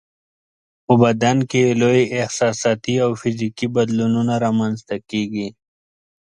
په 0.85 0.93
بدن 1.03 1.37
کې 1.49 1.59
یې 1.65 1.73
لوی 1.81 2.03
احساساتي 2.19 2.95
او 3.05 3.11
فزیکي 3.21 3.67
بدلونونه 3.75 4.33
رامنځته 4.45 4.95
کیږي. 5.09 5.47